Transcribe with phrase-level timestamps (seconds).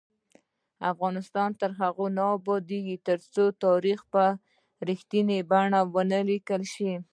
[0.91, 4.23] افغانستان تر هغو نه ابادیږي، ترڅو تاریخ په
[4.89, 6.93] رښتینې بڼه ونه لیکل شي.